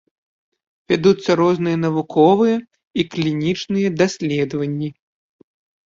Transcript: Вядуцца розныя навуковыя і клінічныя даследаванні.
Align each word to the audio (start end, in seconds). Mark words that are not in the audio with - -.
Вядуцца 0.93 1.29
розныя 1.41 1.77
навуковыя 1.85 2.57
і 2.59 3.01
клінічныя 3.13 3.95
даследаванні. 4.03 4.89